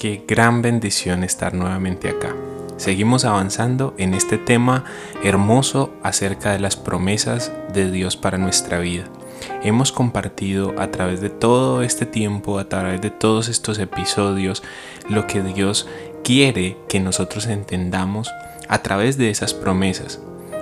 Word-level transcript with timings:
Qué 0.00 0.24
gran 0.26 0.62
bendición 0.62 1.24
estar 1.24 1.52
nuevamente 1.52 2.08
acá. 2.08 2.34
Seguimos 2.78 3.26
avanzando 3.26 3.92
en 3.98 4.14
este 4.14 4.38
tema 4.38 4.86
hermoso 5.22 5.92
acerca 6.02 6.52
de 6.52 6.58
las 6.58 6.74
promesas 6.74 7.52
de 7.74 7.90
Dios 7.90 8.16
para 8.16 8.38
nuestra 8.38 8.78
vida. 8.78 9.04
Hemos 9.62 9.92
compartido 9.92 10.72
a 10.78 10.90
través 10.90 11.20
de 11.20 11.28
todo 11.28 11.82
este 11.82 12.06
tiempo, 12.06 12.58
a 12.58 12.66
través 12.66 13.02
de 13.02 13.10
todos 13.10 13.50
estos 13.50 13.78
episodios, 13.78 14.62
lo 15.10 15.26
que 15.26 15.42
Dios 15.42 15.86
quiere 16.24 16.78
que 16.88 16.98
nosotros 16.98 17.46
entendamos 17.46 18.30
a 18.68 18.78
través 18.78 19.18
de 19.18 19.28
esas 19.28 19.52
promesas. 19.52 20.18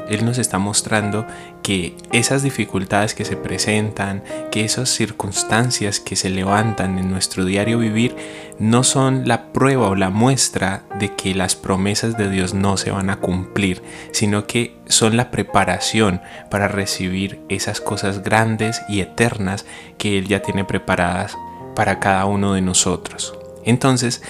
Él 0.08 0.24
nos 0.24 0.38
está 0.38 0.58
mostrando 0.58 1.26
que 1.62 1.94
esas 2.12 2.42
dificultades 2.42 3.14
que 3.14 3.24
se 3.24 3.36
presentan, 3.36 4.22
que 4.50 4.64
esas 4.64 4.88
circunstancias 4.88 6.00
que 6.00 6.16
se 6.16 6.30
levantan 6.30 6.98
en 6.98 7.10
nuestro 7.10 7.44
diario 7.44 7.78
vivir, 7.78 8.16
no 8.58 8.84
son 8.84 9.28
la 9.28 9.52
prueba 9.52 9.88
o 9.88 9.94
la 9.94 10.10
muestra 10.10 10.82
de 10.98 11.14
que 11.14 11.34
las 11.34 11.56
promesas 11.56 12.16
de 12.16 12.30
Dios 12.30 12.54
no 12.54 12.76
se 12.76 12.90
van 12.90 13.10
a 13.10 13.16
cumplir, 13.16 13.82
sino 14.12 14.46
que 14.46 14.76
son 14.88 15.16
la 15.16 15.30
preparación 15.30 16.22
para 16.50 16.68
recibir 16.68 17.40
esas 17.48 17.80
cosas 17.80 18.22
grandes 18.22 18.82
y 18.88 19.00
eternas 19.00 19.66
que 19.98 20.18
Él 20.18 20.26
ya 20.26 20.40
tiene 20.40 20.64
preparadas 20.64 21.36
para 21.74 22.00
cada 22.00 22.24
uno 22.24 22.54
de 22.54 22.62
nosotros. 22.62 23.38
Entonces, 23.64 24.22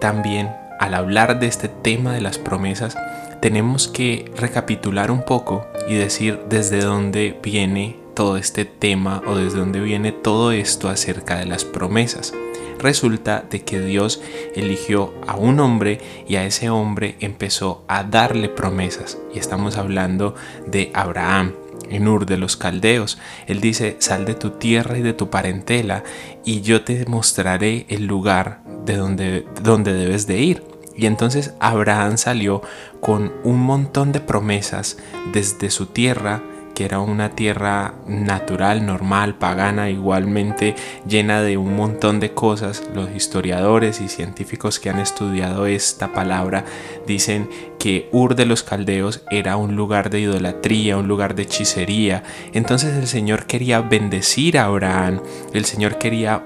también 0.00 0.50
al 0.78 0.94
hablar 0.94 1.38
de 1.38 1.46
este 1.46 1.68
tema 1.68 2.12
de 2.12 2.20
las 2.20 2.38
promesas, 2.38 2.96
tenemos 3.40 3.88
que 3.88 4.30
recapitular 4.36 5.10
un 5.10 5.22
poco 5.22 5.66
y 5.88 5.94
decir 5.94 6.40
desde 6.48 6.80
dónde 6.80 7.38
viene 7.42 7.96
todo 8.14 8.36
este 8.36 8.64
tema 8.64 9.22
o 9.26 9.36
desde 9.36 9.58
dónde 9.58 9.80
viene 9.80 10.10
todo 10.10 10.52
esto 10.52 10.88
acerca 10.88 11.36
de 11.36 11.46
las 11.46 11.64
promesas. 11.64 12.32
Resulta 12.78 13.44
de 13.48 13.62
que 13.62 13.80
Dios 13.80 14.20
eligió 14.54 15.14
a 15.26 15.36
un 15.36 15.60
hombre 15.60 16.00
y 16.28 16.36
a 16.36 16.44
ese 16.44 16.70
hombre 16.70 17.16
empezó 17.20 17.84
a 17.88 18.04
darle 18.04 18.48
promesas. 18.48 19.18
Y 19.34 19.38
estamos 19.38 19.76
hablando 19.76 20.34
de 20.66 20.90
Abraham, 20.94 21.52
en 21.90 22.08
Ur 22.08 22.26
de 22.26 22.36
los 22.36 22.56
Caldeos. 22.56 23.18
Él 23.46 23.60
dice, 23.60 23.96
sal 23.98 24.24
de 24.24 24.34
tu 24.34 24.50
tierra 24.50 24.98
y 24.98 25.02
de 25.02 25.14
tu 25.14 25.30
parentela 25.30 26.04
y 26.44 26.60
yo 26.60 26.84
te 26.84 27.04
mostraré 27.06 27.86
el 27.88 28.06
lugar 28.06 28.60
de 28.84 28.96
donde, 28.96 29.46
donde 29.62 29.92
debes 29.92 30.26
de 30.26 30.38
ir. 30.38 30.75
Y 30.96 31.06
entonces 31.06 31.54
Abraham 31.60 32.16
salió 32.18 32.62
con 33.00 33.32
un 33.44 33.60
montón 33.60 34.12
de 34.12 34.20
promesas 34.20 34.96
desde 35.32 35.70
su 35.70 35.86
tierra 35.86 36.42
que 36.76 36.84
era 36.84 37.00
una 37.00 37.30
tierra 37.30 37.94
natural, 38.06 38.84
normal, 38.84 39.36
pagana, 39.36 39.88
igualmente 39.88 40.76
llena 41.08 41.40
de 41.40 41.56
un 41.56 41.74
montón 41.74 42.20
de 42.20 42.34
cosas. 42.34 42.82
Los 42.94 43.10
historiadores 43.16 44.02
y 44.02 44.08
científicos 44.08 44.78
que 44.78 44.90
han 44.90 44.98
estudiado 44.98 45.64
esta 45.64 46.12
palabra 46.12 46.66
dicen 47.06 47.48
que 47.78 48.10
Ur 48.12 48.34
de 48.34 48.44
los 48.44 48.62
Caldeos 48.62 49.22
era 49.30 49.56
un 49.56 49.74
lugar 49.74 50.10
de 50.10 50.20
idolatría, 50.20 50.98
un 50.98 51.08
lugar 51.08 51.34
de 51.34 51.44
hechicería. 51.44 52.24
Entonces 52.52 52.94
el 52.94 53.06
Señor 53.06 53.46
quería 53.46 53.80
bendecir 53.80 54.58
a 54.58 54.66
Abraham, 54.66 55.22
el 55.54 55.64
Señor 55.64 55.96
quería 55.96 56.44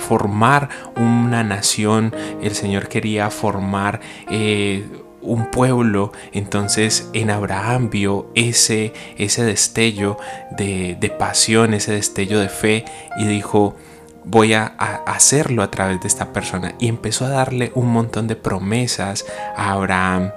formar 0.00 0.70
una 0.96 1.44
nación, 1.44 2.12
el 2.42 2.56
Señor 2.56 2.88
quería 2.88 3.30
formar... 3.30 4.00
Eh, 4.28 5.01
un 5.22 5.50
pueblo, 5.50 6.12
entonces 6.32 7.08
en 7.12 7.30
Abraham 7.30 7.90
vio 7.90 8.30
ese, 8.34 8.92
ese 9.16 9.44
destello 9.44 10.18
de, 10.50 10.96
de 10.98 11.10
pasión, 11.10 11.74
ese 11.74 11.92
destello 11.92 12.40
de 12.40 12.48
fe 12.48 12.84
y 13.16 13.26
dijo, 13.26 13.76
voy 14.24 14.54
a, 14.54 14.66
hacerlo 15.06 15.62
a 15.62 15.70
través 15.70 16.00
de 16.00 16.08
esta 16.08 16.32
persona. 16.32 16.74
Y 16.78 16.88
empezó 16.88 17.26
a 17.26 17.30
darle 17.30 17.72
un 17.74 17.88
montón 17.88 18.26
de 18.26 18.36
promesas 18.36 19.24
a 19.56 19.72
Abraham. 19.72 20.32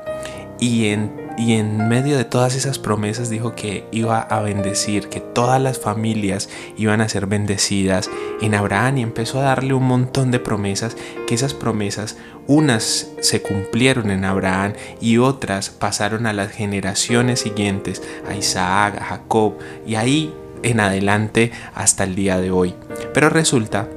Y 0.60 0.88
en 0.88 1.25
y 1.38 1.54
en 1.54 1.88
medio 1.90 2.18
de 2.18 2.26
todas 2.26 2.56
esas 2.56 2.80
promesas 2.80 3.30
dijo 3.30 3.56
que 3.56 3.86
iba 3.92 4.20
a 4.20 4.42
bendecir, 4.42 5.10
que 5.10 5.20
todas 5.20 5.62
las 5.62 5.80
familias 5.80 6.50
iban 6.78 7.02
a 7.02 7.10
ser 7.10 7.28
bendecidas 7.28 8.10
en 8.42 8.56
Abraham 8.56 8.98
y 8.98 9.02
empezó 9.02 9.40
a 9.40 9.44
darle 9.44 9.74
un 9.74 9.84
montón 9.84 10.32
de 10.32 10.40
promesas, 10.40 10.96
que 11.28 11.36
esas 11.36 11.54
promesas 11.54 12.18
unas 12.48 13.10
se 13.22 13.42
cumplieron 13.42 14.12
en 14.12 14.24
Abraham 14.24 14.74
y 15.02 15.18
otras 15.18 15.70
pasaron 15.70 16.26
a 16.26 16.34
las 16.34 16.52
generaciones 16.52 17.42
siguientes, 17.42 18.02
a 18.28 18.36
Isaac, 18.36 18.98
a 19.02 19.06
Jacob 19.06 19.56
y 19.86 19.96
ahí 19.96 20.34
en 20.64 20.80
adelante 20.80 21.52
hasta 21.74 22.04
el 22.04 22.16
día 22.16 22.40
de 22.40 22.52
hoy. 22.52 22.76
Pero 23.14 23.30
resulta 23.30 23.88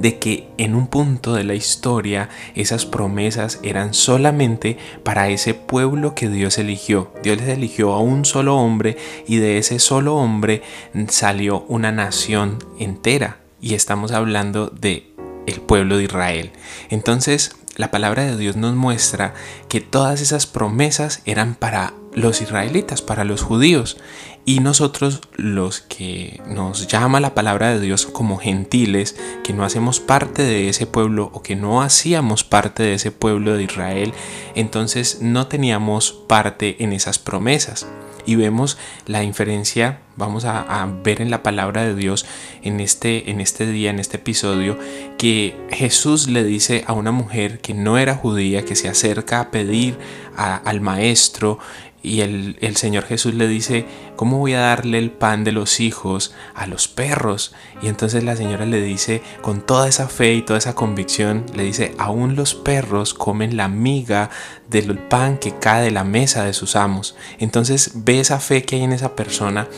de 0.00 0.18
que 0.18 0.48
en 0.56 0.74
un 0.74 0.86
punto 0.86 1.34
de 1.34 1.44
la 1.44 1.54
historia 1.54 2.28
esas 2.54 2.86
promesas 2.86 3.60
eran 3.62 3.94
solamente 3.94 4.78
para 5.02 5.28
ese 5.28 5.54
pueblo 5.54 6.14
que 6.14 6.28
Dios 6.28 6.58
eligió. 6.58 7.12
Dios 7.22 7.38
les 7.38 7.48
eligió 7.48 7.92
a 7.92 8.00
un 8.00 8.24
solo 8.24 8.56
hombre 8.56 8.96
y 9.26 9.36
de 9.36 9.58
ese 9.58 9.78
solo 9.78 10.16
hombre 10.16 10.62
salió 11.08 11.64
una 11.68 11.92
nación 11.92 12.58
entera. 12.78 13.38
Y 13.60 13.74
estamos 13.74 14.12
hablando 14.12 14.68
de 14.68 15.12
el 15.46 15.60
pueblo 15.60 15.98
de 15.98 16.04
Israel. 16.04 16.52
Entonces, 16.88 17.56
la 17.76 17.90
palabra 17.90 18.24
de 18.24 18.36
Dios 18.36 18.56
nos 18.56 18.74
muestra 18.74 19.34
que 19.68 19.80
todas 19.80 20.20
esas 20.20 20.46
promesas 20.46 21.22
eran 21.24 21.54
para 21.54 21.94
los 22.12 22.40
israelitas, 22.40 23.02
para 23.02 23.24
los 23.24 23.42
judíos. 23.42 23.96
Y 24.44 24.60
nosotros 24.60 25.20
los 25.36 25.80
que 25.80 26.40
nos 26.46 26.86
llama 26.86 27.20
la 27.20 27.34
palabra 27.34 27.70
de 27.70 27.80
Dios 27.80 28.06
como 28.06 28.38
gentiles, 28.38 29.16
que 29.44 29.52
no 29.52 29.64
hacemos 29.64 30.00
parte 30.00 30.42
de 30.42 30.68
ese 30.68 30.86
pueblo 30.86 31.30
o 31.34 31.42
que 31.42 31.56
no 31.56 31.82
hacíamos 31.82 32.42
parte 32.42 32.82
de 32.82 32.94
ese 32.94 33.10
pueblo 33.10 33.54
de 33.54 33.64
Israel, 33.64 34.14
entonces 34.54 35.18
no 35.20 35.46
teníamos 35.46 36.12
parte 36.12 36.82
en 36.82 36.92
esas 36.92 37.18
promesas. 37.18 37.86
Y 38.26 38.36
vemos 38.36 38.78
la 39.06 39.24
inferencia, 39.24 40.00
vamos 40.16 40.44
a, 40.44 40.86
ver 41.02 41.20
en 41.22 41.30
la 41.30 41.42
palabra 41.42 41.84
de 41.84 41.94
Dios 41.94 42.26
en 42.62 42.80
este, 42.80 43.30
en 43.30 43.40
este 43.40 43.66
día, 43.66 43.90
en 43.90 43.98
este 43.98 44.18
episodio, 44.18 44.78
que 45.18 45.56
Jesús 45.70 46.28
le 46.28 46.44
dice 46.44 46.84
a 46.86 46.92
una 46.92 47.12
mujer 47.12 47.60
que 47.60 47.74
no 47.74 47.98
era 47.98 48.14
judía, 48.14 48.64
que 48.64 48.76
se 48.76 48.88
acerca 48.88 49.40
a 49.40 49.50
pedir 49.50 49.98
al 50.36 50.80
maestro, 50.80 51.58
y 52.02 52.22
el, 52.22 52.76
Señor 52.76 53.04
Jesús 53.04 53.34
le 53.34 53.46
dice, 53.46 53.84
¿cómo 54.16 54.38
voy 54.38 54.54
a 54.54 54.60
darle 54.60 54.98
el 54.98 55.10
pan 55.10 55.44
de 55.44 55.52
los 55.52 55.80
hijos 55.80 56.34
a 56.54 56.66
los 56.66 56.88
perros? 56.88 57.54
Y 57.82 57.88
entonces 57.88 58.24
la 58.24 58.36
señora 58.36 58.64
le 58.64 58.80
dice, 58.80 59.22
con 59.42 59.60
toda 59.60 59.86
esa 59.86 60.08
fe 60.08 60.32
y 60.32 60.42
toda 60.42 60.58
esa 60.58 60.74
convicción, 60.74 61.44
le 61.54 61.64
dice, 61.64 61.94
aún 61.98 62.36
los 62.36 62.54
perros 62.54 63.12
comen 63.12 63.56
la 63.56 63.68
miga 63.68 64.30
del 64.68 64.98
pan 64.98 65.36
que 65.36 65.58
cae 65.58 65.84
de 65.84 65.90
la 65.90 66.04
mesa 66.04 66.44
de 66.44 66.54
sus 66.54 66.74
amos. 66.74 67.16
Entonces 67.38 67.92
ve 67.94 68.20
esa 68.20 68.40
fe 68.40 68.62
que 68.62 68.76
hay 68.76 68.84
en 68.84 68.92
esa 68.92 69.14
persona 69.14 69.68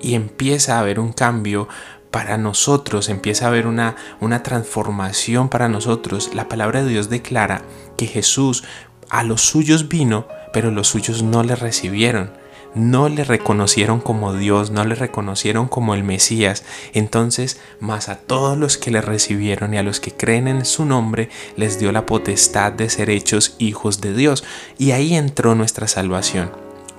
y 0.00 0.14
empieza 0.14 0.76
a 0.76 0.80
haber 0.80 0.98
un 0.98 1.12
cambio 1.12 1.68
para 2.10 2.38
nosotros, 2.38 3.08
empieza 3.08 3.44
a 3.44 3.48
haber 3.48 3.66
una, 3.66 3.94
una 4.20 4.42
transformación 4.42 5.48
para 5.48 5.68
nosotros. 5.68 6.30
La 6.34 6.48
palabra 6.48 6.82
de 6.82 6.88
Dios 6.88 7.08
declara 7.08 7.62
que 7.96 8.06
Jesús 8.06 8.64
a 9.10 9.22
los 9.22 9.42
suyos 9.42 9.88
vino, 9.88 10.26
pero 10.52 10.70
los 10.70 10.88
suyos 10.88 11.22
no 11.22 11.42
le 11.42 11.56
recibieron. 11.56 12.30
No 12.74 13.08
le 13.08 13.24
reconocieron 13.24 14.00
como 14.00 14.34
Dios, 14.34 14.70
no 14.70 14.84
le 14.84 14.94
reconocieron 14.94 15.68
como 15.68 15.94
el 15.94 16.04
Mesías. 16.04 16.64
Entonces, 16.92 17.58
más 17.80 18.08
a 18.08 18.16
todos 18.16 18.58
los 18.58 18.76
que 18.76 18.90
le 18.90 19.00
recibieron 19.00 19.72
y 19.72 19.78
a 19.78 19.82
los 19.82 20.00
que 20.00 20.12
creen 20.12 20.48
en 20.48 20.64
su 20.66 20.84
nombre, 20.84 21.30
les 21.56 21.78
dio 21.78 21.92
la 21.92 22.04
potestad 22.04 22.72
de 22.72 22.90
ser 22.90 23.08
hechos 23.08 23.56
hijos 23.58 24.00
de 24.00 24.12
Dios. 24.12 24.44
Y 24.76 24.90
ahí 24.90 25.14
entró 25.14 25.54
nuestra 25.54 25.88
salvación 25.88 26.50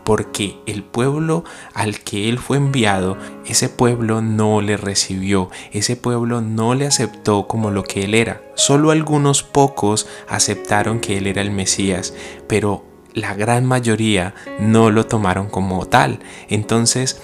porque 0.10 0.58
el 0.66 0.82
pueblo 0.82 1.44
al 1.76 2.00
que 2.00 2.30
él 2.30 2.40
fue 2.40 2.58
enviado, 2.58 3.16
ese 3.46 3.70
pueblo 3.70 4.24
no 4.24 4.60
le 4.60 4.76
recibió, 4.76 5.52
ese 5.72 5.96
pueblo 5.96 6.42
no 6.42 6.74
le 6.74 6.88
aceptó 6.88 7.46
como 7.46 7.70
lo 7.70 7.84
que 7.84 8.06
él 8.06 8.16
era. 8.16 8.42
Solo 8.56 8.90
algunos 8.90 9.44
pocos 9.44 10.08
aceptaron 10.28 11.00
que 11.00 11.20
él 11.20 11.28
era 11.28 11.44
el 11.44 11.52
Mesías, 11.52 12.16
pero 12.48 12.89
la 13.14 13.34
gran 13.34 13.66
mayoría 13.66 14.34
no 14.60 14.92
lo 14.92 15.06
tomaron 15.06 15.50
como 15.50 15.86
tal. 15.86 16.20
Entonces, 16.50 17.22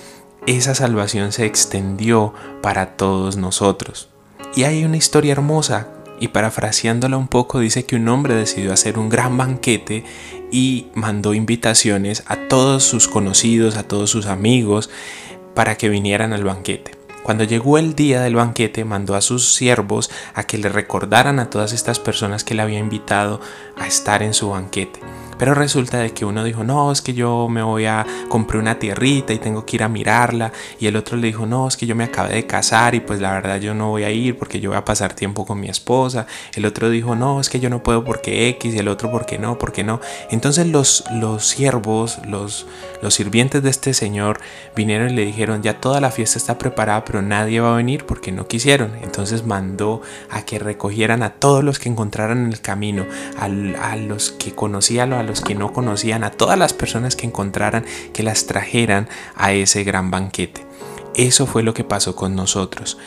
esa 0.48 0.76
salvación 0.76 1.32
se 1.32 1.46
extendió 1.46 2.34
para 2.62 2.98
todos 2.98 3.38
nosotros. 3.38 4.10
Y 4.56 4.64
hay 4.64 4.86
una 4.86 4.98
historia 4.98 5.32
hermosa 5.32 5.90
y 6.20 6.30
parafraseándola 6.30 7.18
un 7.18 7.28
poco 7.28 7.60
dice 7.60 7.86
que 7.86 7.96
un 7.96 8.08
hombre 8.08 8.36
decidió 8.36 8.72
hacer 8.72 8.98
un 8.98 9.10
gran 9.10 9.38
banquete 9.38 10.06
y 10.52 10.88
mandó 10.94 11.34
invitaciones 11.34 12.24
a 12.28 12.48
todos 12.48 12.84
sus 12.84 13.08
conocidos, 13.08 13.76
a 13.76 13.84
todos 13.84 14.10
sus 14.10 14.28
amigos, 14.28 14.90
para 15.54 15.76
que 15.76 15.90
vinieran 15.90 16.32
al 16.32 16.44
banquete. 16.44 16.92
Cuando 17.24 17.44
llegó 17.44 17.80
el 17.80 17.96
día 17.96 18.22
del 18.22 18.36
banquete, 18.36 18.86
mandó 18.86 19.16
a 19.16 19.22
sus 19.22 19.56
siervos 19.56 20.12
a 20.36 20.44
que 20.44 20.60
le 20.60 20.70
recordaran 20.70 21.40
a 21.40 21.50
todas 21.50 21.74
estas 21.74 22.00
personas 22.00 22.44
que 22.44 22.54
le 22.54 22.62
había 22.62 22.78
invitado 22.78 23.42
a 23.78 23.88
estar 23.88 24.22
en 24.22 24.36
su 24.36 24.50
banquete. 24.50 25.00
Pero 25.38 25.54
resulta 25.54 25.98
de 25.98 26.12
que 26.12 26.26
uno 26.26 26.44
dijo, 26.44 26.64
no, 26.64 26.92
es 26.92 27.02
que 27.02 27.14
yo 27.14 27.48
me 27.50 27.62
voy 27.62 27.86
a 27.86 28.06
comprar 28.30 28.62
una 28.62 28.80
tierrita 28.80 29.34
y 29.34 29.40
tengo 29.40 29.66
que 29.66 29.76
ir 29.76 29.84
a 29.84 29.90
mirarla. 29.90 30.52
Y 30.80 30.88
el 30.88 30.96
otro 30.96 31.18
le 31.18 31.28
dijo, 31.28 31.46
no, 31.46 31.68
es 31.68 31.78
que 31.78 31.86
yo 31.86 31.96
me 31.96 32.06
acabé 32.06 32.36
de 32.36 32.48
casar 32.48 32.96
y 32.96 33.00
pues 33.00 33.20
la 33.20 33.32
verdad 33.34 33.60
yo 33.60 33.74
no 33.74 33.90
voy 33.90 34.04
a 34.04 34.12
ir 34.12 34.38
porque 34.38 34.60
yo 34.60 34.70
voy 34.70 34.78
a 34.78 34.86
pasar 34.86 35.14
tiempo 35.14 35.46
con 35.46 35.60
mi 35.60 35.68
esposa. 35.68 36.26
El 36.54 36.66
otro 36.66 36.90
dijo, 36.90 37.16
no, 37.16 37.40
es 37.42 37.50
que 37.50 37.60
yo 37.60 37.70
no 37.70 37.84
puedo 37.84 38.04
porque 38.04 38.50
X 38.50 38.74
y 38.74 38.78
el 38.78 38.88
otro 38.88 39.12
porque 39.12 39.38
no, 39.38 39.58
porque 39.58 39.84
no. 39.84 40.00
Entonces 40.30 40.68
los, 40.68 41.04
los 41.12 41.46
siervos, 41.46 42.20
los, 42.28 42.66
los 43.02 43.14
sirvientes 43.14 43.62
de 43.62 43.70
este 43.70 43.94
señor 43.94 44.40
vinieron 44.76 45.10
y 45.10 45.14
le 45.14 45.26
dijeron, 45.26 45.62
ya 45.62 45.80
toda 45.80 46.00
la 46.00 46.12
fiesta 46.12 46.38
está 46.38 46.58
preparada, 46.58 47.04
pero 47.06 47.22
nadie 47.22 47.60
va 47.60 47.74
a 47.74 47.78
venir 47.78 48.06
porque 48.06 48.32
no 48.32 48.48
quisieron. 48.48 48.96
Entonces 49.04 49.46
mandó 49.46 50.02
a 50.30 50.44
que 50.44 50.60
recogieran 50.60 51.24
a 51.24 51.32
todos 51.32 51.64
los 51.64 51.80
que 51.80 51.90
encontraran 51.90 52.46
en 52.46 52.54
el 52.54 52.62
camino, 52.62 53.06
a, 53.38 53.46
a 53.46 53.96
los 53.98 54.32
que 54.32 54.54
conocían, 54.54 55.14
a 55.14 55.25
los 55.26 55.42
que 55.42 55.56
no 55.56 55.74
conocían, 55.74 56.24
a 56.24 56.32
todas 56.32 56.58
las 56.58 56.74
personas 56.74 57.16
que 57.16 57.26
encontraran, 57.26 57.86
que 58.14 58.24
las 58.24 58.46
trajeran 58.46 59.10
a 59.36 59.54
ese 59.54 59.84
gran 59.84 60.12
banquete. 60.12 60.66
Eso 61.16 61.46
fue 61.46 61.64
lo 61.64 61.74
que 61.74 61.84
pasó 61.84 62.16
con 62.16 62.36
nosotros. 62.36 62.98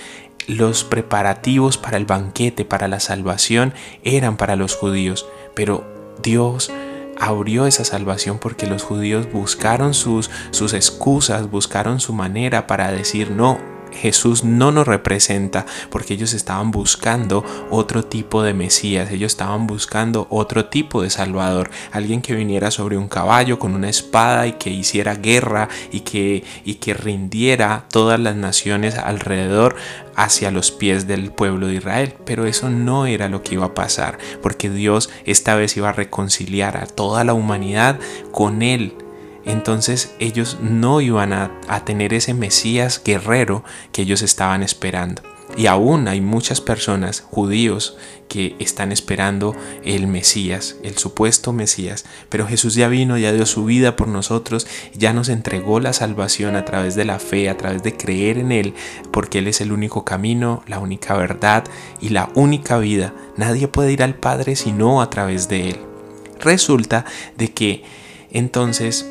Los 0.46 0.84
preparativos 0.84 1.76
para 1.78 1.96
el 1.96 2.06
banquete, 2.06 2.64
para 2.64 2.88
la 2.88 3.00
salvación, 3.00 3.74
eran 4.02 4.36
para 4.36 4.56
los 4.56 4.74
judíos, 4.74 5.26
pero 5.54 5.84
Dios 6.22 6.70
abrió 7.18 7.66
esa 7.66 7.84
salvación 7.84 8.38
porque 8.38 8.66
los 8.66 8.82
judíos 8.82 9.30
buscaron 9.30 9.92
sus, 9.92 10.30
sus 10.50 10.72
excusas, 10.72 11.50
buscaron 11.50 12.00
su 12.00 12.12
manera 12.12 12.66
para 12.66 12.90
decir 12.92 13.30
no, 13.30 13.58
Jesús 14.00 14.44
no 14.44 14.72
nos 14.72 14.86
representa 14.86 15.66
porque 15.90 16.14
ellos 16.14 16.34
estaban 16.34 16.70
buscando 16.70 17.44
otro 17.70 18.04
tipo 18.04 18.42
de 18.42 18.54
Mesías, 18.54 19.10
ellos 19.10 19.32
estaban 19.32 19.66
buscando 19.66 20.26
otro 20.30 20.66
tipo 20.66 21.02
de 21.02 21.10
Salvador, 21.10 21.70
alguien 21.92 22.22
que 22.22 22.34
viniera 22.34 22.70
sobre 22.70 22.96
un 22.96 23.08
caballo 23.08 23.58
con 23.58 23.74
una 23.74 23.88
espada 23.88 24.46
y 24.46 24.52
que 24.52 24.70
hiciera 24.70 25.14
guerra 25.14 25.68
y 25.92 26.00
que, 26.00 26.44
y 26.64 26.74
que 26.74 26.94
rindiera 26.94 27.84
todas 27.90 28.18
las 28.20 28.36
naciones 28.36 28.96
alrededor 28.96 29.76
hacia 30.16 30.50
los 30.50 30.70
pies 30.70 31.06
del 31.06 31.30
pueblo 31.30 31.68
de 31.68 31.74
Israel. 31.74 32.14
Pero 32.24 32.46
eso 32.46 32.70
no 32.70 33.06
era 33.06 33.28
lo 33.28 33.42
que 33.42 33.54
iba 33.54 33.66
a 33.66 33.74
pasar, 33.74 34.18
porque 34.42 34.70
Dios 34.70 35.10
esta 35.24 35.54
vez 35.54 35.76
iba 35.76 35.90
a 35.90 35.92
reconciliar 35.92 36.76
a 36.76 36.86
toda 36.86 37.24
la 37.24 37.34
humanidad 37.34 37.98
con 38.32 38.62
Él 38.62 38.94
entonces 39.44 40.14
ellos 40.18 40.58
no 40.60 41.00
iban 41.00 41.32
a, 41.32 41.50
tener 41.84 42.12
ese 42.12 42.34
Mesías 42.34 43.00
guerrero 43.04 43.64
que 43.92 44.02
ellos 44.02 44.22
estaban 44.22 44.62
esperando. 44.62 45.22
Y 45.56 45.66
aún 45.66 46.08
hay 46.08 46.20
muchas 46.20 46.60
personas, 46.60 47.22
judíos, 47.22 47.96
que 48.28 48.54
están 48.58 48.92
esperando 48.92 49.56
el 49.82 50.06
Mesías, 50.06 50.76
el 50.82 50.98
supuesto 50.98 51.54
Mesías. 51.54 52.04
Pero 52.28 52.46
Jesús 52.46 52.74
ya 52.74 52.88
vino, 52.88 53.16
ya 53.16 53.32
dio 53.32 53.46
su 53.46 53.64
vida 53.64 53.96
por 53.96 54.08
nosotros, 54.08 54.66
ya 54.92 55.14
nos 55.14 55.30
entregó 55.30 55.80
la 55.80 55.94
salvación 55.94 56.54
a 56.54 56.66
través 56.66 56.94
de 56.94 57.06
la 57.06 57.18
fe, 57.18 57.48
a 57.48 57.56
través 57.56 57.82
de 57.82 57.96
creer 57.96 58.36
en 58.36 58.52
Él, 58.52 58.74
porque 59.10 59.38
Él 59.38 59.48
es 59.48 59.62
el 59.62 59.72
único 59.72 60.04
camino, 60.04 60.62
la 60.66 60.78
única 60.78 61.16
verdad 61.16 61.64
y 62.00 62.10
la 62.10 62.28
única 62.34 62.78
vida. 62.78 63.14
Nadie 63.36 63.66
puede 63.68 63.92
ir 63.92 64.02
al 64.02 64.14
Padre 64.14 64.54
sino 64.54 65.00
a 65.00 65.08
través 65.08 65.48
de 65.48 65.70
Él. 65.70 65.80
Resulta 66.40 67.06
de 67.36 67.52
que 67.52 67.84
entonces 68.30 69.10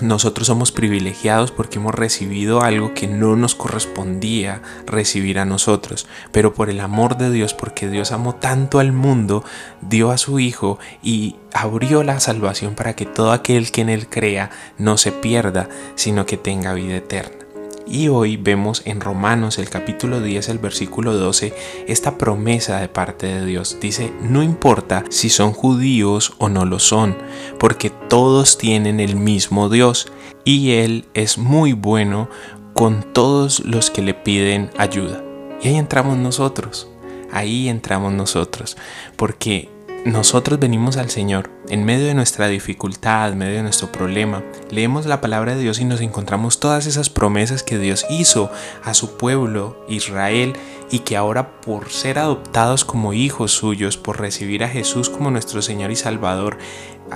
nosotros 0.00 0.46
somos 0.46 0.72
privilegiados 0.72 1.50
porque 1.50 1.78
hemos 1.78 1.94
recibido 1.94 2.62
algo 2.62 2.94
que 2.94 3.06
no 3.06 3.36
nos 3.36 3.54
correspondía 3.54 4.62
recibir 4.86 5.38
a 5.38 5.44
nosotros, 5.44 6.06
pero 6.32 6.54
por 6.54 6.70
el 6.70 6.80
amor 6.80 7.16
de 7.16 7.30
Dios, 7.30 7.54
porque 7.54 7.88
Dios 7.88 8.12
amó 8.12 8.34
tanto 8.34 8.78
al 8.78 8.92
mundo, 8.92 9.44
dio 9.80 10.10
a 10.10 10.18
su 10.18 10.38
Hijo 10.38 10.78
y 11.02 11.36
abrió 11.52 12.02
la 12.02 12.20
salvación 12.20 12.74
para 12.74 12.94
que 12.94 13.06
todo 13.06 13.32
aquel 13.32 13.70
que 13.70 13.80
en 13.80 13.88
Él 13.88 14.08
crea 14.08 14.50
no 14.78 14.96
se 14.98 15.12
pierda, 15.12 15.68
sino 15.94 16.26
que 16.26 16.36
tenga 16.36 16.74
vida 16.74 16.96
eterna. 16.96 17.47
Y 17.90 18.08
hoy 18.08 18.36
vemos 18.36 18.82
en 18.84 19.00
Romanos 19.00 19.58
el 19.58 19.70
capítulo 19.70 20.20
10, 20.20 20.50
el 20.50 20.58
versículo 20.58 21.14
12, 21.14 21.54
esta 21.86 22.18
promesa 22.18 22.80
de 22.80 22.88
parte 22.88 23.26
de 23.26 23.46
Dios. 23.46 23.78
Dice, 23.80 24.12
no 24.20 24.42
importa 24.42 25.04
si 25.08 25.30
son 25.30 25.52
judíos 25.52 26.34
o 26.36 26.50
no 26.50 26.66
lo 26.66 26.80
son, 26.80 27.16
porque 27.58 27.88
todos 27.90 28.58
tienen 28.58 29.00
el 29.00 29.16
mismo 29.16 29.70
Dios 29.70 30.12
y 30.44 30.72
Él 30.72 31.06
es 31.14 31.38
muy 31.38 31.72
bueno 31.72 32.28
con 32.74 33.02
todos 33.14 33.60
los 33.60 33.90
que 33.90 34.02
le 34.02 34.12
piden 34.12 34.70
ayuda. 34.76 35.24
Y 35.62 35.68
ahí 35.68 35.76
entramos 35.76 36.18
nosotros, 36.18 36.88
ahí 37.32 37.70
entramos 37.70 38.12
nosotros, 38.12 38.76
porque 39.16 39.70
nosotros 40.04 40.58
venimos 40.58 40.96
al 40.96 41.10
Señor. 41.10 41.50
En 41.68 41.84
medio 41.84 42.06
de 42.06 42.14
nuestra 42.14 42.48
dificultad, 42.48 43.32
en 43.32 43.38
medio 43.38 43.56
de 43.56 43.62
nuestro 43.62 43.92
problema, 43.92 44.42
leemos 44.70 45.06
la 45.06 45.20
palabra 45.20 45.54
de 45.54 45.60
Dios 45.60 45.80
y 45.80 45.84
nos 45.84 46.00
encontramos 46.00 46.60
todas 46.60 46.86
esas 46.86 47.10
promesas 47.10 47.62
que 47.62 47.78
Dios 47.78 48.06
hizo 48.08 48.50
a 48.84 48.94
su 48.94 49.16
pueblo 49.16 49.84
Israel 49.88 50.54
y 50.90 51.00
que 51.00 51.16
ahora 51.16 51.60
por 51.60 51.90
ser 51.90 52.18
adoptados 52.18 52.84
como 52.84 53.12
hijos 53.12 53.52
suyos, 53.52 53.96
por 53.96 54.20
recibir 54.20 54.64
a 54.64 54.68
Jesús 54.68 55.10
como 55.10 55.30
nuestro 55.30 55.60
Señor 55.62 55.90
y 55.90 55.96
Salvador, 55.96 56.58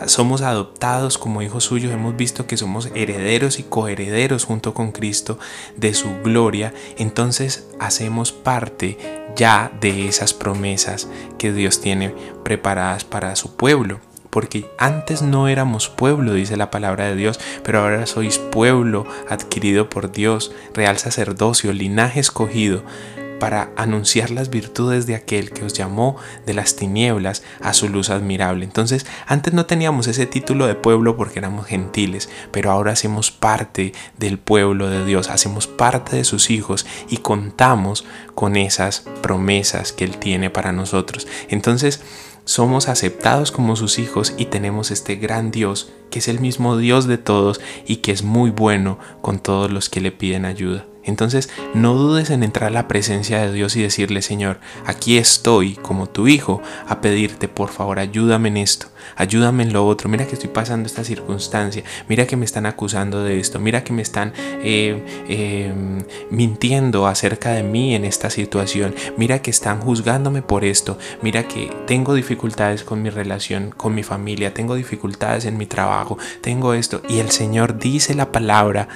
somos 0.07 0.43
adoptados 0.43 1.19
como 1.19 1.43
hijos 1.43 1.65
suyos, 1.65 1.93
hemos 1.93 2.17
visto 2.17 2.47
que 2.47 2.57
somos 2.57 2.89
herederos 2.95 3.59
y 3.59 3.63
coherederos 3.63 4.45
junto 4.45 4.75
con 4.75 4.93
Cristo 4.93 5.39
de 5.77 5.95
su 5.95 6.09
gloria, 6.23 6.73
entonces 6.99 7.69
hacemos 7.79 8.33
parte 8.33 8.99
ya 9.37 9.73
de 9.81 10.09
esas 10.09 10.35
promesas 10.35 11.09
que 11.39 11.53
Dios 11.53 11.81
tiene 11.81 12.15
preparadas 12.43 13.05
para 13.05 13.37
su 13.37 13.57
pueblo. 13.57 14.01
Porque 14.31 14.65
antes 14.79 15.21
no 15.21 15.47
éramos 15.47 15.91
pueblo, 15.91 16.33
dice 16.33 16.57
la 16.57 16.71
palabra 16.71 17.05
de 17.05 17.17
Dios, 17.17 17.39
pero 17.63 17.81
ahora 17.81 18.07
sois 18.07 18.39
pueblo 18.39 19.07
adquirido 19.29 19.91
por 19.91 20.11
Dios, 20.11 20.53
real 20.73 20.97
sacerdocio, 20.97 21.71
linaje 21.75 22.21
escogido, 22.21 22.83
para 23.43 23.73
anunciar 23.75 24.31
las 24.31 24.51
virtudes 24.51 25.09
de 25.09 25.17
aquel 25.17 25.51
que 25.51 25.65
os 25.65 25.73
llamó 25.73 26.15
de 26.47 26.55
las 26.55 26.77
tinieblas 26.77 27.43
a 27.61 27.75
su 27.75 27.89
luz 27.89 28.09
admirable. 28.09 28.65
Entonces, 28.65 29.05
antes 29.27 29.53
no 29.53 29.67
teníamos 29.67 30.07
ese 30.07 30.27
título 30.27 30.69
de 30.69 30.77
pueblo 30.77 31.17
porque 31.17 31.41
éramos 31.41 31.67
gentiles, 31.67 32.29
pero 32.53 32.71
ahora 32.71 32.93
hacemos 32.93 33.33
parte 33.33 33.95
del 34.17 34.39
pueblo 34.39 34.89
de 34.89 35.05
Dios, 35.05 35.29
hacemos 35.29 35.67
parte 35.67 36.15
de 36.15 36.23
sus 36.23 36.51
hijos 36.51 36.87
y 37.09 37.17
contamos 37.17 38.05
con 38.37 38.55
esas 38.55 39.01
promesas 39.23 39.93
que 39.93 40.05
Él 40.05 40.19
tiene 40.19 40.49
para 40.49 40.71
nosotros. 40.71 41.27
Entonces, 41.49 42.01
somos 42.45 42.89
aceptados 42.89 43.51
como 43.51 43.75
sus 43.75 43.99
hijos 43.99 44.35
y 44.37 44.45
tenemos 44.45 44.93
este 44.93 45.17
gran 45.17 45.51
Dios 45.51 45.91
que 46.13 46.21
es 46.21 46.29
el 46.29 46.39
mismo 46.39 46.77
Dios 46.77 47.09
de 47.09 47.19
todos 47.19 47.61
y 47.89 47.97
que 47.97 48.13
es 48.13 48.23
muy 48.23 48.51
bueno 48.51 49.01
con 49.21 49.41
todos 49.41 49.73
los 49.73 49.89
que 49.89 50.01
le 50.01 50.13
piden 50.13 50.45
ayuda. 50.45 50.87
Entonces 51.05 51.51
no 51.75 51.95
dudes 51.95 52.31
en 52.31 52.43
entrar 52.43 52.69
a 52.69 52.73
la 52.73 52.89
presencia 52.89 53.41
de 53.41 53.53
Dios 53.53 53.77
y 53.77 53.83
decirle, 53.83 54.23
Señor, 54.23 54.61
aquí 54.87 55.19
estoy 55.19 55.75
como 55.75 56.09
tu 56.09 56.29
hijo 56.29 56.63
a 56.87 57.01
pedirte, 57.01 57.49
por 57.49 57.71
favor, 57.71 57.99
ayúdame 57.99 58.49
en 58.49 58.59
esto, 58.59 58.87
ayúdame 59.17 59.65
en 59.65 59.73
lo 59.73 59.87
otro, 59.87 60.09
mira 60.09 60.27
que 60.27 60.35
estoy 60.35 60.51
pasando 60.51 60.87
esta 60.87 61.05
circunstancia, 61.05 61.83
mira 62.09 62.27
que 62.27 62.37
me 62.37 62.45
están 62.45 62.67
acusando 62.67 63.25
de 63.25 63.41
esto, 63.41 63.59
mira 63.59 63.85
que 63.85 63.93
me 63.93 64.03
están 64.03 64.33
eh, 64.37 65.25
em, 65.29 66.05
mintiendo 66.31 67.07
acerca 67.07 67.53
de 67.53 67.63
mí 67.63 67.95
en 67.95 68.05
esta 68.05 68.31
situación, 68.31 68.95
mira 69.17 69.41
que 69.41 69.51
están 69.51 69.81
juzgándome 69.81 70.43
por 70.43 70.65
esto, 70.65 70.99
mira 71.23 71.49
que 71.49 71.71
tengo 71.87 72.15
dificultades 72.15 72.85
con 72.85 73.03
mi 73.03 73.11
relación 73.11 73.73
con 73.77 73.95
mi 73.95 74.03
familia, 74.03 74.55
tengo 74.55 74.75
dificultades 74.75 75.45
en 75.45 75.57
mi 75.57 75.67
trabajo, 75.67 76.19
tengo 76.41 76.75
esto, 76.75 77.03
y 77.09 77.19
el 77.19 77.31
Señor 77.31 77.79
dice 77.79 78.15
la 78.15 78.33
palabra, 78.33 78.89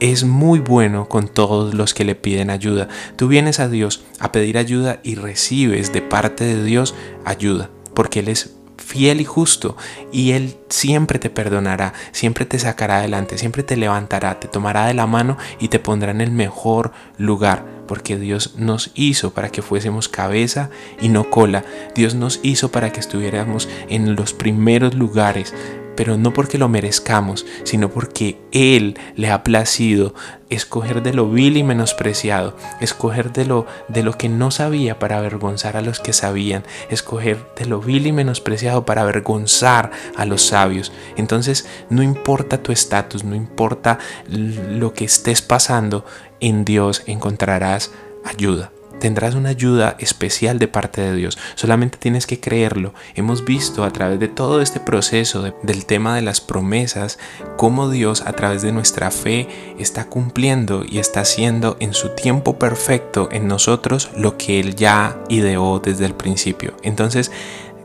es 0.00 0.24
muy 0.24 0.60
bueno 0.60 1.08
con 1.08 1.28
todos 1.28 1.74
los 1.74 1.94
que 1.94 2.04
le 2.04 2.14
piden 2.14 2.50
ayuda. 2.50 2.88
Tú 3.16 3.28
vienes 3.28 3.60
a 3.60 3.68
Dios 3.68 4.04
a 4.20 4.32
pedir 4.32 4.58
ayuda 4.58 5.00
y 5.02 5.16
recibes 5.16 5.92
de 5.92 6.02
parte 6.02 6.44
de 6.44 6.64
Dios 6.64 6.94
ayuda, 7.24 7.70
porque 7.94 8.20
Él 8.20 8.28
es 8.28 8.54
fiel 8.76 9.20
y 9.20 9.24
justo 9.24 9.76
y 10.12 10.32
Él 10.32 10.56
siempre 10.68 11.18
te 11.18 11.30
perdonará, 11.30 11.92
siempre 12.12 12.46
te 12.46 12.58
sacará 12.58 12.98
adelante, 12.98 13.36
siempre 13.36 13.62
te 13.62 13.76
levantará, 13.76 14.40
te 14.40 14.48
tomará 14.48 14.86
de 14.86 14.94
la 14.94 15.06
mano 15.06 15.36
y 15.60 15.68
te 15.68 15.78
pondrá 15.78 16.10
en 16.10 16.20
el 16.20 16.30
mejor 16.30 16.92
lugar, 17.18 17.66
porque 17.86 18.16
Dios 18.16 18.54
nos 18.56 18.90
hizo 18.94 19.32
para 19.34 19.50
que 19.50 19.62
fuésemos 19.62 20.08
cabeza 20.08 20.70
y 21.00 21.08
no 21.08 21.28
cola, 21.28 21.64
Dios 21.94 22.14
nos 22.14 22.40
hizo 22.42 22.70
para 22.70 22.92
que 22.92 23.00
estuviéramos 23.00 23.68
en 23.88 24.14
los 24.14 24.32
primeros 24.32 24.94
lugares 24.94 25.54
pero 25.98 26.16
no 26.16 26.32
porque 26.32 26.58
lo 26.58 26.68
merezcamos, 26.68 27.44
sino 27.64 27.90
porque 27.90 28.38
Él 28.52 28.96
le 29.16 29.32
ha 29.32 29.42
placido 29.42 30.14
escoger 30.48 31.02
de 31.02 31.12
lo 31.12 31.28
vil 31.28 31.56
y 31.56 31.64
menospreciado, 31.64 32.56
escoger 32.80 33.32
de 33.32 33.44
lo, 33.44 33.66
de 33.88 34.04
lo 34.04 34.12
que 34.12 34.28
no 34.28 34.52
sabía 34.52 35.00
para 35.00 35.18
avergonzar 35.18 35.76
a 35.76 35.82
los 35.82 35.98
que 35.98 36.12
sabían, 36.12 36.62
escoger 36.88 37.44
de 37.56 37.66
lo 37.66 37.80
vil 37.80 38.06
y 38.06 38.12
menospreciado 38.12 38.86
para 38.86 39.02
avergonzar 39.02 39.90
a 40.16 40.24
los 40.24 40.42
sabios. 40.42 40.92
Entonces, 41.16 41.66
no 41.90 42.04
importa 42.04 42.62
tu 42.62 42.70
estatus, 42.70 43.24
no 43.24 43.34
importa 43.34 43.98
lo 44.28 44.92
que 44.92 45.04
estés 45.04 45.42
pasando, 45.42 46.04
en 46.38 46.64
Dios 46.64 47.02
encontrarás 47.06 47.90
ayuda. 48.24 48.70
Tendrás 49.00 49.34
una 49.34 49.50
ayuda 49.50 49.96
especial 49.98 50.58
de 50.58 50.68
parte 50.68 51.00
de 51.00 51.14
Dios. 51.14 51.38
Solamente 51.54 51.98
tienes 51.98 52.26
que 52.26 52.40
creerlo. 52.40 52.94
Hemos 53.14 53.44
visto 53.44 53.84
a 53.84 53.90
través 53.92 54.20
de 54.20 54.28
todo 54.28 54.60
este 54.60 54.80
proceso 54.80 55.52
del 55.62 55.86
tema 55.86 56.14
de 56.14 56.22
las 56.22 56.40
promesas 56.40 57.18
cómo 57.56 57.90
Dios 57.90 58.22
a 58.26 58.32
través 58.32 58.62
de 58.62 58.72
nuestra 58.72 59.10
fe 59.10 59.48
está 59.78 60.06
cumpliendo 60.06 60.84
y 60.88 60.98
está 60.98 61.20
haciendo 61.20 61.76
en 61.80 61.94
su 61.94 62.10
tiempo 62.10 62.58
perfecto 62.58 63.28
en 63.32 63.48
nosotros 63.48 64.10
lo 64.16 64.36
que 64.36 64.60
Él 64.60 64.74
ya 64.74 65.18
ideó 65.28 65.78
desde 65.78 66.06
el 66.06 66.14
principio. 66.14 66.74
Entonces, 66.82 67.30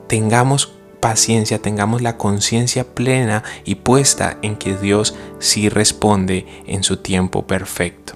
tengamos 0.08 0.74
paciencia, 1.00 1.60
tengamos 1.60 2.01
la 2.01 2.17
conciencia 2.17 2.86
plena 2.86 3.43
y 3.65 3.75
puesta 3.75 4.38
en 4.41 4.55
que 4.55 4.75
Dios 4.75 5.15
sí 5.39 5.67
responde 5.67 6.46
en 6.65 6.84
su 6.84 6.98
tiempo 6.98 7.46
perfecto. 7.46 8.13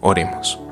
Oremos. 0.00 0.69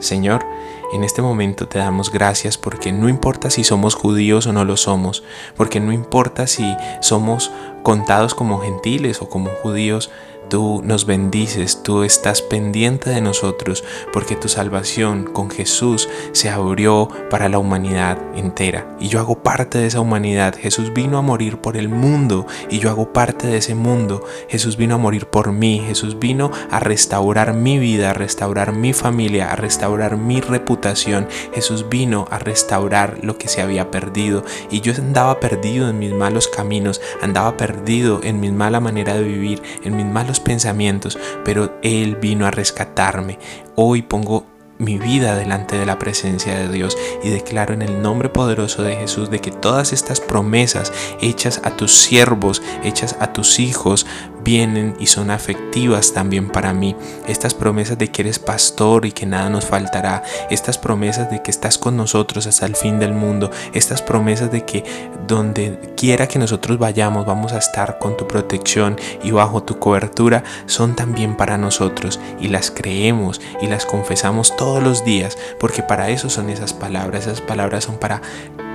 Señor, 0.00 0.44
en 0.92 1.04
este 1.04 1.22
momento 1.22 1.68
te 1.68 1.78
damos 1.78 2.12
gracias 2.12 2.56
porque 2.56 2.92
no 2.92 3.08
importa 3.08 3.50
si 3.50 3.64
somos 3.64 3.94
judíos 3.94 4.46
o 4.46 4.52
no 4.52 4.64
lo 4.64 4.76
somos, 4.76 5.24
porque 5.56 5.80
no 5.80 5.92
importa 5.92 6.46
si 6.46 6.76
somos 7.00 7.50
contados 7.82 8.34
como 8.34 8.60
gentiles 8.60 9.20
o 9.20 9.28
como 9.28 9.50
judíos, 9.62 10.10
Tú 10.48 10.80
nos 10.82 11.04
bendices, 11.04 11.82
tú 11.82 12.04
estás 12.04 12.40
pendiente 12.40 13.10
de 13.10 13.20
nosotros, 13.20 13.84
porque 14.14 14.34
tu 14.34 14.48
salvación 14.48 15.24
con 15.24 15.50
Jesús 15.50 16.08
se 16.32 16.48
abrió 16.48 17.08
para 17.28 17.50
la 17.50 17.58
humanidad 17.58 18.18
entera. 18.34 18.96
Y 18.98 19.08
yo 19.08 19.20
hago 19.20 19.42
parte 19.42 19.76
de 19.76 19.86
esa 19.86 20.00
humanidad. 20.00 20.54
Jesús 20.58 20.94
vino 20.94 21.18
a 21.18 21.22
morir 21.22 21.58
por 21.58 21.76
el 21.76 21.90
mundo 21.90 22.46
y 22.70 22.78
yo 22.78 22.88
hago 22.88 23.12
parte 23.12 23.46
de 23.46 23.58
ese 23.58 23.74
mundo. 23.74 24.24
Jesús 24.48 24.78
vino 24.78 24.94
a 24.94 24.98
morir 24.98 25.26
por 25.26 25.52
mí. 25.52 25.82
Jesús 25.86 26.18
vino 26.18 26.50
a 26.70 26.80
restaurar 26.80 27.52
mi 27.52 27.78
vida, 27.78 28.10
a 28.10 28.14
restaurar 28.14 28.72
mi 28.72 28.94
familia, 28.94 29.52
a 29.52 29.56
restaurar 29.56 30.16
mi 30.16 30.40
reputación. 30.40 31.28
Jesús 31.52 31.90
vino 31.90 32.26
a 32.30 32.38
restaurar 32.38 33.18
lo 33.22 33.36
que 33.36 33.48
se 33.48 33.60
había 33.60 33.90
perdido. 33.90 34.44
Y 34.70 34.80
yo 34.80 34.94
andaba 34.94 35.40
perdido 35.40 35.90
en 35.90 35.98
mis 35.98 36.14
malos 36.14 36.48
caminos, 36.48 37.02
andaba 37.20 37.58
perdido 37.58 38.20
en 38.22 38.40
mi 38.40 38.50
mala 38.50 38.80
manera 38.80 39.14
de 39.14 39.24
vivir, 39.24 39.62
en 39.84 39.94
mis 39.94 40.06
malos 40.06 40.27
pensamientos, 40.40 41.18
pero 41.44 41.78
Él 41.82 42.16
vino 42.16 42.46
a 42.46 42.50
rescatarme. 42.50 43.38
Hoy 43.74 44.02
pongo 44.02 44.46
mi 44.78 44.96
vida 44.96 45.34
delante 45.34 45.76
de 45.76 45.86
la 45.86 45.98
presencia 45.98 46.54
de 46.54 46.68
Dios 46.68 46.96
y 47.22 47.30
declaro 47.30 47.74
en 47.74 47.82
el 47.82 48.00
nombre 48.00 48.28
poderoso 48.28 48.82
de 48.82 48.96
Jesús 48.96 49.30
de 49.30 49.40
que 49.40 49.50
todas 49.50 49.92
estas 49.92 50.20
promesas 50.20 50.92
hechas 51.20 51.60
a 51.64 51.76
tus 51.76 51.92
siervos, 51.92 52.62
hechas 52.84 53.16
a 53.20 53.32
tus 53.32 53.58
hijos, 53.58 54.06
vienen 54.42 54.96
y 54.98 55.06
son 55.06 55.30
afectivas 55.30 56.12
también 56.12 56.48
para 56.48 56.72
mí. 56.72 56.96
Estas 57.26 57.54
promesas 57.54 57.98
de 57.98 58.10
que 58.10 58.22
eres 58.22 58.38
pastor 58.38 59.06
y 59.06 59.12
que 59.12 59.26
nada 59.26 59.50
nos 59.50 59.64
faltará. 59.64 60.22
Estas 60.50 60.78
promesas 60.78 61.30
de 61.30 61.42
que 61.42 61.50
estás 61.50 61.78
con 61.78 61.96
nosotros 61.96 62.46
hasta 62.46 62.66
el 62.66 62.76
fin 62.76 62.98
del 62.98 63.12
mundo. 63.12 63.50
Estas 63.72 64.02
promesas 64.02 64.50
de 64.50 64.64
que 64.64 64.84
donde 65.26 65.94
quiera 65.96 66.26
que 66.26 66.38
nosotros 66.38 66.78
vayamos 66.78 67.26
vamos 67.26 67.52
a 67.52 67.58
estar 67.58 67.98
con 67.98 68.16
tu 68.16 68.26
protección 68.26 68.96
y 69.22 69.30
bajo 69.30 69.62
tu 69.62 69.78
cobertura 69.78 70.42
son 70.66 70.96
también 70.96 71.36
para 71.36 71.58
nosotros 71.58 72.18
y 72.40 72.48
las 72.48 72.70
creemos 72.70 73.40
y 73.60 73.66
las 73.66 73.84
confesamos 73.84 74.56
todos 74.56 74.82
los 74.82 75.04
días 75.04 75.36
porque 75.60 75.82
para 75.82 76.10
eso 76.10 76.30
son 76.30 76.50
esas 76.50 76.72
palabras. 76.72 77.26
Esas 77.26 77.40
palabras 77.40 77.84
son 77.84 77.98
para 77.98 78.22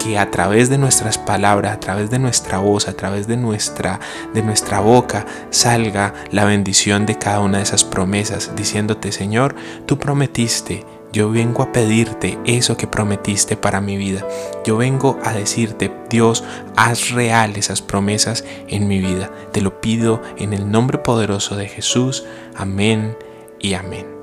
que 0.04 0.18
a 0.18 0.32
través 0.32 0.70
de 0.70 0.78
nuestras 0.78 1.18
palabras, 1.18 1.74
a 1.74 1.80
través 1.80 2.10
de 2.10 2.20
nuestra 2.20 2.58
voz, 2.58 2.88
a 2.88 2.94
través 2.94 3.28
de 3.28 3.38
nuestra, 3.38 4.00
de 4.34 4.42
nuestra 4.42 4.80
boca, 4.80 5.26
salga 5.50 6.14
la 6.32 6.46
bendición 6.46 7.06
de 7.06 7.18
cada 7.18 7.40
una 7.40 7.58
de 7.58 7.64
esas 7.64 7.84
promesas, 7.84 8.52
diciéndote, 8.56 9.12
Señor, 9.12 9.56
tú 9.86 9.98
prometiste 9.98 10.86
yo 11.14 11.30
vengo 11.30 11.62
a 11.62 11.72
pedirte 11.72 12.40
eso 12.44 12.76
que 12.76 12.88
prometiste 12.88 13.56
para 13.56 13.82
mi 13.82 13.98
vida. 13.98 14.28
Yo 14.66 14.78
vengo 14.78 15.20
a 15.24 15.32
decirte, 15.32 15.94
Dios, 16.10 16.44
haz 16.76 17.12
real 17.12 17.56
esas 17.56 17.84
promesas 17.84 18.44
en 18.68 18.88
mi 18.88 19.00
vida. 19.00 19.30
Te 19.52 19.62
lo 19.62 19.80
pido 19.80 20.24
en 20.38 20.54
el 20.54 20.72
nombre 20.72 20.98
poderoso 20.98 21.56
de 21.56 21.68
Jesús. 21.68 22.26
Amén 22.56 23.16
y 23.60 23.76
amén. 23.76 24.23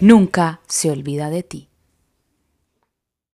nunca 0.00 0.60
se 0.66 0.90
olvida 0.90 1.30
de 1.30 1.42
ti. 1.42 1.67